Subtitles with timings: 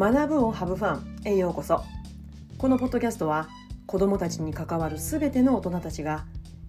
[0.00, 1.84] 学ぶをハブファンへようこそ。
[2.56, 3.50] このポッドキャストは
[3.84, 6.24] 子どもたちに関わるすべての大人たちが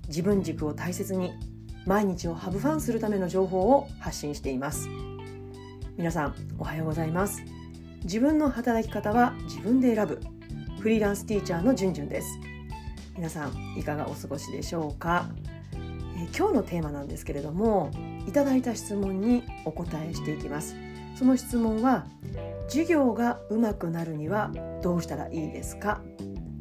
[0.09, 1.31] 自分軸を大切に
[1.85, 4.89] 毎日をハブファンするための情報を発信しています。
[5.95, 7.41] 皆さんおはようございます。
[8.03, 10.19] 自分の働き方は自分で選ぶ。
[10.81, 12.27] フリーランスティーチャーのじゅんじゅんです。
[13.15, 15.29] 皆さんいかがお過ごしでしょうか？
[16.17, 17.91] え今日のテーマなんですけれども
[18.27, 20.75] いただいた質問にお答えしていきます。
[21.15, 22.05] その質問は
[22.71, 24.49] 授業がうまくなるには
[24.81, 25.99] どうしたらいいですか？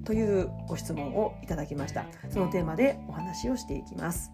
[0.05, 2.05] というご質問をいただきました。
[2.31, 4.33] そのテーマでお話をしていきます、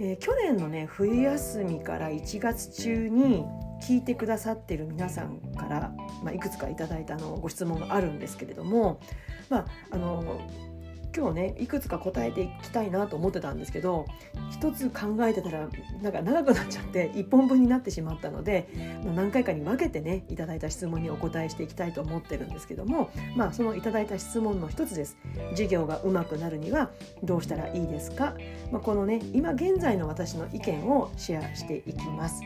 [0.00, 3.44] えー、去年のね冬休みから1月中に
[3.80, 5.92] 聞いてくださってる皆さんから、
[6.24, 8.98] まあ、いくつかいただいたのご質問があるんですけれども、
[9.50, 10.40] まあ、あの
[11.16, 14.06] 今日ねいくつか答えていきたいなと思ってたんですけど
[14.50, 15.68] 一つ考えてたら
[16.02, 18.68] なんか長くなっちゃって1本分になってしまったので
[19.14, 25.16] 何回かに分けてねいただいた質問にお答えしていきたいと思ってるんですけどもまあそのいただいた質問の一つです。
[25.50, 26.90] 授業がうまくなるには
[27.22, 28.34] どうしたらいいですか、
[28.70, 32.42] まあ、このね今現在の私の意見をシェアしていきます。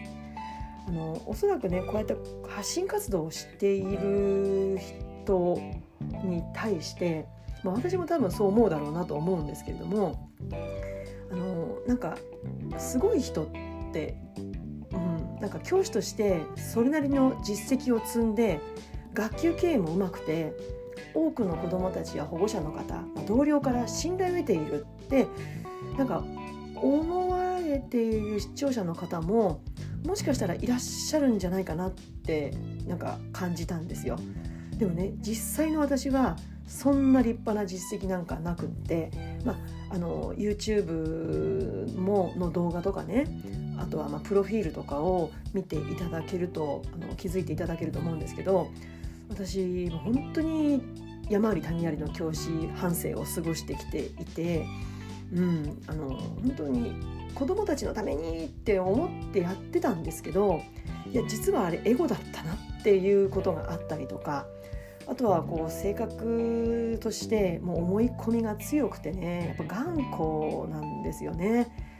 [0.86, 2.14] あのおそらくねこうやって
[2.48, 4.78] 発信活動をしている
[5.24, 5.58] 人
[6.24, 7.26] に対して
[7.64, 10.30] まあ、私も多分そう思うだろうなと思うんですけれども
[11.32, 12.16] あのなんか
[12.78, 13.46] すごい人っ
[13.92, 14.16] て、
[14.92, 18.60] うん、なんか教師としてそれなりの実績を積んで
[19.14, 20.52] 学級経営もうまくて
[21.14, 25.26] 多くの子どもたちや保護者の方同僚から信頼を得ているって
[25.96, 26.24] なんか
[26.76, 29.62] 思われている視聴者の方も
[30.04, 32.52] もしかしたらいらっしゃるんじゃないかなって
[32.86, 34.18] なんか感じたんですよ。
[34.76, 39.10] でもね実際の私はそんな立派な実績なんかなくって、
[39.44, 43.26] まあ、あの YouTube もの動画とかね
[43.78, 48.70] あとはまあプロフィールとかを見ていただけるとあの気づいていただけると思うんですけど
[49.28, 50.82] 私本当に
[51.28, 54.66] 山あり谷ありの教師半生を過ごしてきていて、
[55.32, 57.00] うん、あの本当に
[57.34, 60.62] 子供たちのためにって思ってやってたんですけど
[61.10, 64.46] いや実はあれエゴだったなっていうことがあったりとか
[65.06, 71.94] あとはこう性格としてもう思い込みが強くてねやっぱ頑固なんですよね。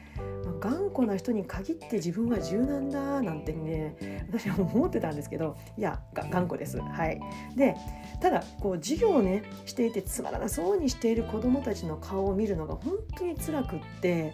[0.60, 7.20] 頑固な人に限って自分は柔軟だなんてね私は思ってたんですけどいや頑固ですはい
[7.56, 7.76] で
[8.20, 14.32] ただこう授業をねしていてつまらなそうにしている子どもたちの顔を見るのが本当に辛くって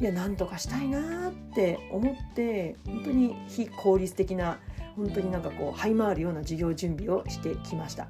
[0.00, 4.58] いやなんとかしたいなって思って本当に非効率的な
[4.96, 8.08] 本当になんかこう這い回るような授業準備をしてきました。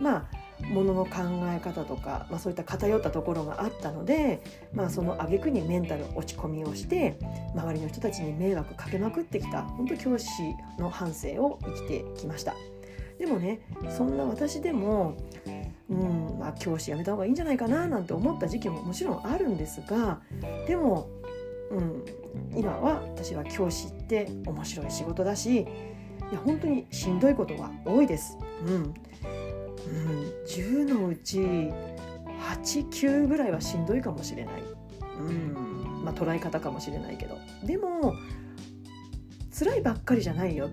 [0.00, 1.10] まあものの考
[1.54, 7.18] え方とか、まあ、そういった偏ったところがあったので、まあ、その挙句にメンタル落ち込みをして
[7.54, 10.26] 周りの人たちに迷惑かけまくってきた本当教師
[10.78, 12.54] の反省を生きてきました
[13.18, 13.60] でもね
[13.96, 15.16] そんな私でも、
[15.90, 20.20] うんまあ、教師辞めた方がいいんじゃないかななんて思った時期ももちろんあるんですが
[20.66, 21.08] でも、
[21.70, 22.04] うん、
[22.54, 25.66] 今は私は教師って面白い仕事だし
[26.30, 28.36] いや本当にしんどいことが多いです。
[28.66, 28.94] うん、うん、
[30.46, 34.54] 10のうち89ぐらいはしんどいかもしれない、
[35.20, 36.04] うん。
[36.04, 37.38] まあ、捉え方かもしれないけど。
[37.64, 38.14] でも
[39.58, 40.68] 辛いばっかりじゃないよ。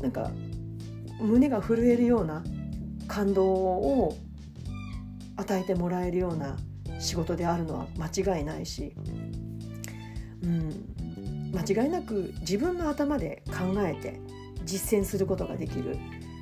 [0.00, 0.30] なんか
[1.20, 2.42] 胸が震えるような
[3.06, 4.16] 感動を
[5.36, 6.56] 与えてもらえるような
[6.98, 8.94] 仕事であるのは間違いないし、
[10.42, 10.96] うん、
[11.52, 14.20] 間違いなく自分の頭で考えて
[14.64, 15.96] 実践することができる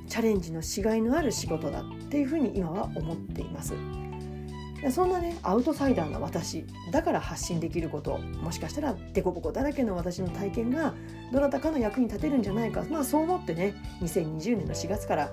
[0.07, 3.73] チャレンジのしがいのある仕事だっていうふうに今は思っています。
[4.91, 10.93] そんなねアウトサイダーな私だから発信できることもしかしたらデコボコだらけの私の体験が
[11.33, 15.31] どなたかの役に立てるんじゃないかまあそう思ってね2020年の4月から、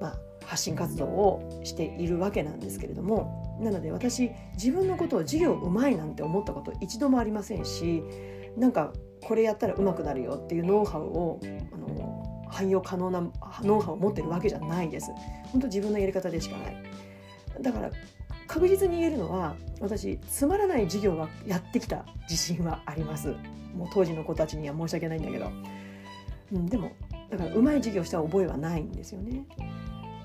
[0.00, 8.02] まあ、発信活動をしているわけなんですけれどもなので私自分のことを授業うまいなんて思ったこと一度もありませんし
[8.56, 11.40] なんかこれやったらうまくなるよっていうノウハウを
[11.72, 13.20] あの汎用可能な
[13.62, 15.10] ノウハウを持ってるわけじゃないです。
[15.50, 16.76] 本当自分のやり方でしかない。
[17.60, 17.90] だから
[18.46, 23.34] 確実に言えるのは私つまらない授業はやってきた自信はあります。
[23.74, 25.50] もう当時の子たちには申し訳ないんだけど、
[26.52, 26.92] うん、でも
[27.30, 29.44] だからうまい授業した覚えはないんですよね。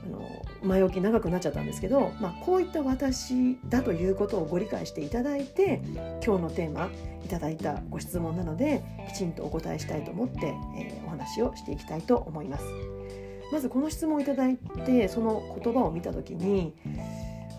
[0.04, 5.82] あの前置き長くなっちゃったんですけど、まあ、こういった私だということをご理解していただいて
[6.26, 6.90] 今日のテーマ
[7.24, 12.66] いただいたご質問なのできちんとお答えしたいと思って、えー、お話をしていきたいと思います。
[13.52, 16.74] まずこの質問をいただいてその言葉を見た時に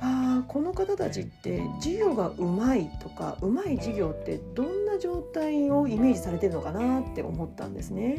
[0.00, 8.17] ああこの方たちって授業がうまいとかうまい授業ってどんな状態をイメージされてるのかなって思ったんですね。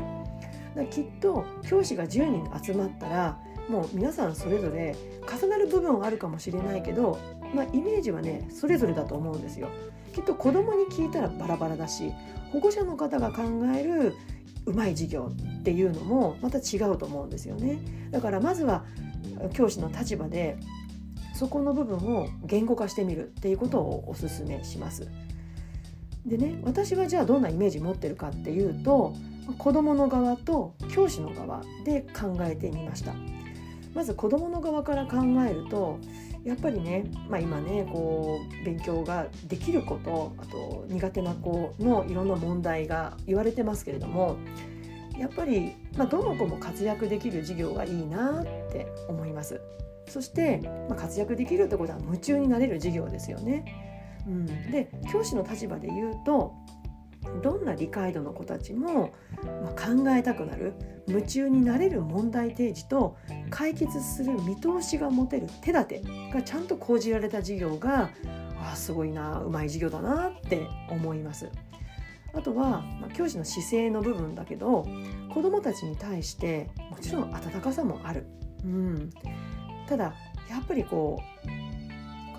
[0.75, 4.95] だきっと教師が10人集まったらもう皆さんそれぞれ
[5.29, 7.17] 重なる部分はあるかもしれないけど、
[7.55, 9.69] まあ、イメージはねそれぞれだと思うんですよ。
[10.13, 12.11] きっと子供に聞いたらバラバラだし
[12.51, 13.43] 保護者の方が考
[13.75, 14.13] える
[14.65, 17.79] うまい授業っていうのもまた違うと思うんですよね。
[18.11, 18.85] だからまずは
[19.53, 20.57] 教師の立場で
[21.33, 25.07] そこの部分を言語化してみるっていうことをおすすめします。
[26.25, 29.13] でね私はじゃあどんなイメージ持ってるかっていうと
[29.57, 33.13] 子どもの側と教師の側で考えてみました
[33.93, 35.17] まず子どもの側から考
[35.47, 35.99] えると
[36.43, 44.37] やっぱりね、まあ、今ねこう勉強ができることあと苦手な子のいろんな問題が言われてますけれども
[45.17, 49.61] やっぱり、まあ、どの子も活躍できる授業がいいなって思います
[50.07, 53.65] そして、まあ、活躍できるってことは夢中になれる授業ですよね。
[54.27, 56.53] うん、で教師の立場で言うと
[57.41, 59.13] どんな理解度の子たちも、
[59.43, 60.73] まあ、考えたくなる
[61.07, 63.17] 夢中になれる問題提示と
[63.53, 66.03] 解決する見通しが持てる手立て
[66.33, 68.09] がちゃんと講じられた授業が
[68.59, 71.49] あすごいなうまい授業だなって思います。
[72.33, 74.87] あとは、まあ、教師の姿勢の部分だけど
[75.31, 78.25] 子どもたちに対してもちろん温かさもある。
[78.63, 79.11] うん、
[79.87, 80.15] ただ
[80.49, 81.21] やっぱりこ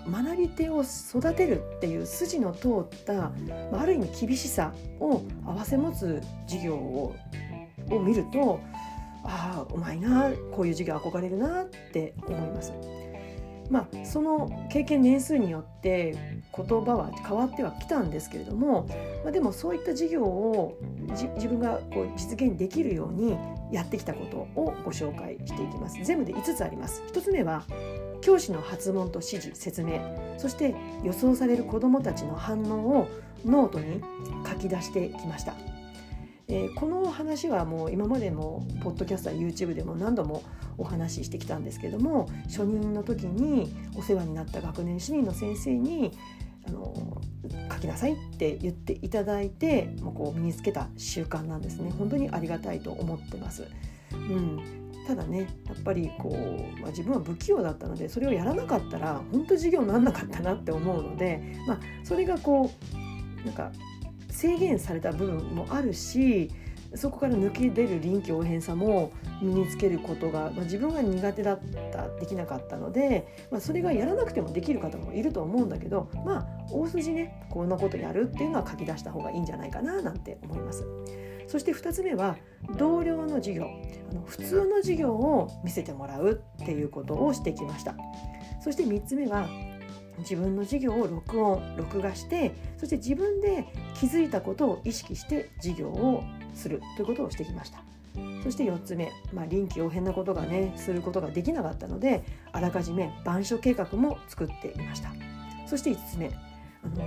[0.07, 3.31] う学び手を育てるっていう筋の通った
[3.71, 7.15] ある意味厳しさを併せ持つ授業を
[7.89, 8.59] を見ると
[9.25, 12.73] ああうまいなこういう授業憧れるなって思います。
[13.69, 16.15] まあ、その経験年数によって
[16.55, 18.87] 言葉は変わってはきたんですけれども、
[19.23, 20.77] まあ、でもそういった授業を
[21.09, 23.35] 自分がこう実現できるように
[23.71, 25.97] やってきたことをご紹介していきます。
[26.03, 27.01] 全部で5つあります。
[27.11, 27.63] 1つ目は
[28.21, 29.99] 教師の発問と指示説明
[30.37, 33.07] そして予想される子どもたちの反応を
[33.45, 34.01] ノートに
[34.47, 35.74] 書き出してきました。
[36.47, 40.43] えー、この話はもう今までもポッドキャストや YouTube でも何度も
[40.77, 46.11] お話ししてきたんですけども初任の時にお世話になった学年主任の先生に
[46.67, 47.21] あの
[47.71, 53.67] 書きなさいって言っていただいてもうこう身につけた習慣なんですね本当にありがたいと思ってます。
[54.11, 54.59] うん、
[55.07, 63.71] ただねやっぱりこう、まあ、自分は不器用だったのでそれをやらなかったら本当授業にならなかったなって思うので、まあ、それがこうなんか
[64.35, 66.51] 制限された部分もあるし
[66.93, 69.11] そこから抜け出る臨機応変さも
[69.41, 71.59] 身につけることが、まあ、自分が苦手だっ
[71.91, 80.85] たできなかったので、まあ、それがやらなくてもできる方もいると思うんだけどまあ大筋ねこんなことやるっていうのは書き出した方がいいんじゃないかななんて思います。
[81.47, 82.37] そして2つ目は
[82.77, 83.65] 同僚の授業
[84.09, 87.95] あの普通の授業を見せてもらうっていうことをしてきました
[88.61, 89.47] そして3つ目は
[90.19, 93.65] 自分の授業を録音録画してそして自分で
[93.95, 96.23] 気づいたことを意識して授業を
[96.53, 97.83] するということをしてきました。
[98.43, 102.23] そして4つ目、まあ、臨機応変なことがねすることができなかったので
[102.53, 105.09] あらかじめ板書計画も作っていました。
[105.67, 107.05] そして5つ目あの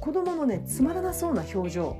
[0.00, 1.96] 子供のねつまらなそうな表情。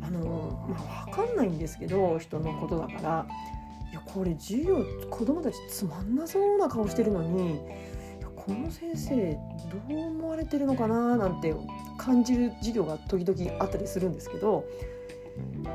[0.00, 3.26] あのまあ分かんないんですけど人のことだから。
[3.90, 7.60] いやこれ授業子供たちつまんなそうな顔してるのに
[8.44, 9.38] この先生
[9.88, 11.16] どう思われてるのかな？
[11.16, 11.54] なんて
[11.96, 14.64] 感じる授業が時々あったりするんですけど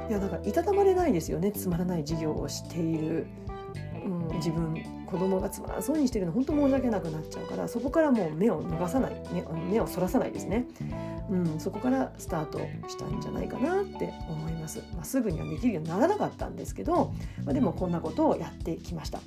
[0.10, 1.52] いやなんかいたたまれないですよね。
[1.52, 3.28] つまらない授業をしている、
[4.06, 4.76] うん、自分
[5.06, 9.42] 子供がつまらそうにしてるの本当申し訳なくなっちゃうからそこからもう目を逃さない目
[9.72, 10.66] 目をそらさないですね。
[11.30, 17.14] うん、そこからスタートしたんじゃないかなって思います、まあ、すぐにはできるようにならなかったんですけど、
[17.44, 19.20] まあ、でもこんなことをやってきました、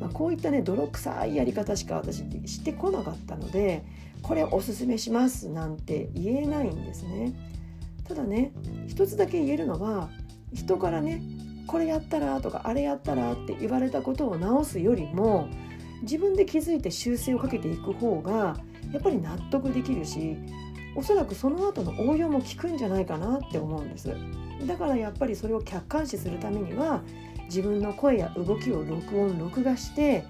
[0.00, 3.84] まあ、こういったね泥臭いやり方しか私してこなかったので
[4.22, 7.34] これおすすめしますなんて言えないんですね。
[8.08, 8.52] ただね
[8.88, 10.10] 一つだけ言えるのは
[10.52, 11.22] 人からね
[11.66, 15.48] これやったらとかあれやったらって言われたことを直すよりも
[16.02, 18.56] 自分で気づいて修正をかけていく方が
[18.92, 20.36] やっぱり納得できるし
[20.96, 24.12] おそらくその後の応用も効くんじゃないかなって思うんです。
[24.66, 27.02] だからやっぱりそれを客観視するためには
[27.50, 30.24] 自分の声や動きを録音録画して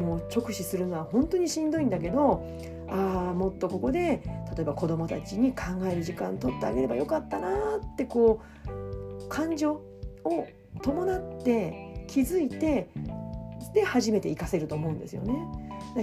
[0.00, 2.46] もう直視するのは本当にしんどいんだけど
[2.88, 4.22] ああもっとここで
[4.54, 9.82] 例えば子どもたちに考える時間取ってあげればよかったなってこう感情
[10.24, 10.46] を
[10.82, 12.88] 伴って気づいて
[13.74, 15.34] で初めて活かせると思うんですよね。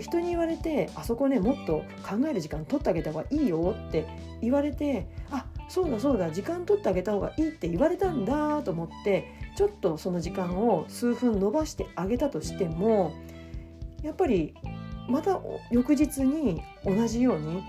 [0.02, 4.06] 人に言われてあそこねもっと考える時間取ってあげた方がいいよって
[4.42, 13.14] 言われてあそうだそうだ時間取ってあげた方がいいって言われたんだと思ってちょっとその時間を数分伸ばしてあげたとしても
[14.04, 14.54] やっぱり
[15.10, 15.40] また
[15.72, 17.64] 翌日に同じように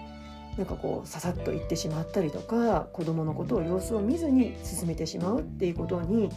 [0.56, 6.30] なんかこうささっと言ってしまったりとか子どものことを様子を見ずに進めてしまうっていうことに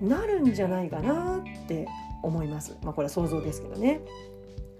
[0.00, 1.86] なるんじゃないかなって
[2.22, 2.76] 思います。
[2.82, 4.00] まあ、これは想像ですけどね。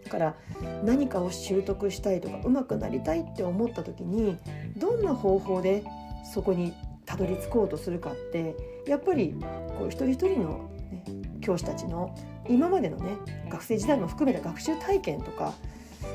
[0.04, 0.34] だから
[0.82, 4.38] 何かを習得したいとか上手くなりたいって思った時に
[4.76, 5.84] どんな方法で
[6.24, 6.74] そこに
[7.06, 8.54] たどり着こうとするかって
[8.86, 9.34] やっぱり
[9.78, 11.04] こう一人一人の、ね、
[11.40, 12.16] 教師たちの
[12.48, 13.16] 今までのね
[13.48, 15.54] 学生時代も含めた学習体験とか、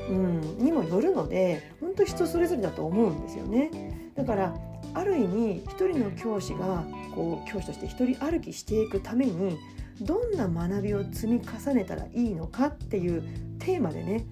[0.08, 4.10] うん、にもよるので本当人それぞれだと思うんですよね。
[4.14, 4.54] だから
[4.94, 6.84] ある意味一人の教師が
[7.14, 9.58] こう教師として一人歩きしていくために
[10.00, 13.22] どんな学びを積み重ねたらいいのかっていう
[13.58, 14.24] テーマでね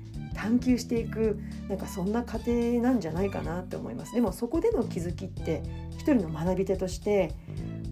[0.44, 7.32] 探求していくなんかそんな過程なんじゃないかなって思いますでもそこでの気づきって一人の学び手として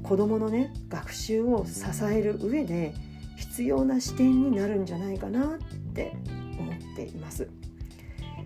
[0.02, 2.92] 子どものね学習を支える上で
[3.38, 5.58] 必要な視点になるんじゃないかなっ
[5.94, 6.12] て
[6.58, 7.48] 思っています。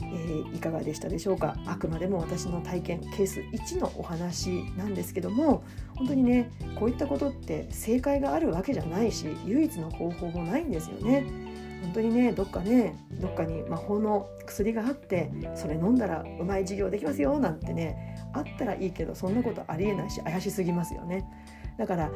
[0.00, 1.56] えー、いかがでしたでしょうか？
[1.66, 5.64] あくまでも私の体験ケース1のお話なんですけども
[5.96, 11.26] 本当にねこういったことって正解があるわけじゃないし唯一の方法もないんですよね。
[11.82, 21.24] 本当にねどっかねどっかに魔法の薬があってそれ飲んだらうまい授業できますよなんてねあったらいいけどそんなことありえないし怪しすぎますよね
[21.78, 22.10] だから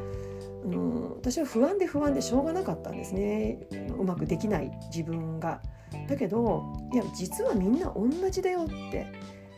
[0.64, 3.60] うん私は不安で不安でしょうがなかったんですね
[3.98, 5.60] うまくできない自分が。
[6.08, 6.62] だけど
[6.92, 9.06] いや実はみんな同じだよって、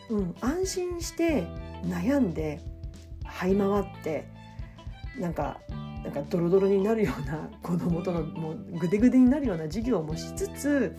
[0.09, 1.44] うん、安心して
[1.85, 2.61] 悩んで
[3.25, 4.28] 這い回って
[5.18, 5.61] なんか
[6.02, 10.97] なんかドロドロになるような子供とのもうグデグデになるような授業もしつつ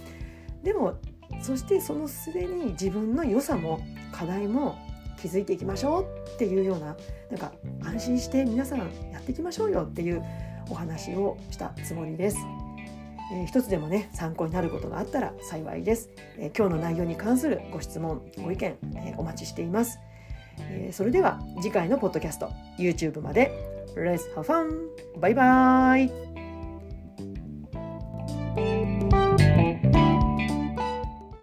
[0.63, 0.98] でも
[1.41, 3.81] そしてそのすでに自分の良さも
[4.12, 4.77] 課題も
[5.19, 6.95] 気づいていきましょうっていうような
[7.29, 7.51] なんか
[7.83, 8.79] 安心して皆さん
[9.12, 10.24] やっていきましょうよっていう
[10.69, 12.38] お話をしたつもりです。
[13.31, 19.98] えー、一つでもね参考になることがあったら幸いです、えー、今日の内容に関するご質問ご意見、えー、お待ちしています、
[20.60, 23.73] えそれでは次回のポッドキャスト YouTube まで。
[23.95, 24.89] Let's have fun!
[25.19, 26.33] バイバイ